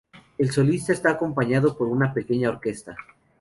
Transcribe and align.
El 0.39 0.49
solista 0.49 0.93
está 0.93 1.11
acompañado 1.11 1.77
por 1.77 1.85
una 1.87 2.11
pequeña 2.11 2.49
orquesta. 2.49 2.95